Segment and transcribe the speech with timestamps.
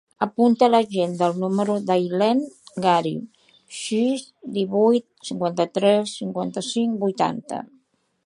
[0.25, 2.39] Apunta a l'agenda el número de l'Aylen
[2.85, 3.11] Gari:
[3.81, 4.25] sis,
[4.57, 7.61] divuit, cinquanta-tres, cinquanta-cinc, vuitanta.